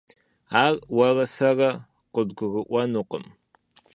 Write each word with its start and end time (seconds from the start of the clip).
Ар 0.63 0.73
уэрэ 0.95 1.25
сэрэ 1.35 1.69
къыдгурыӀуэнукъым. 2.13 3.25